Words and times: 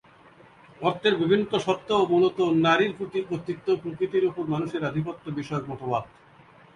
অর্থের 0.81 1.13
বিভিন্নতা 1.21 1.57
সত্ত্বেও 1.59 2.09
মুলত 2.11 2.37
নারীর 2.65 2.91
প্রতি 2.97 3.19
কর্তৃত্ব 3.29 3.67
ও 3.73 3.79
প্রকৃতির 3.83 4.29
ওপর 4.29 4.43
মানুষের 4.53 4.87
আধিপত্য 4.89 5.25
বিষয়ক 5.39 5.63
মতবাদ। 5.71 6.03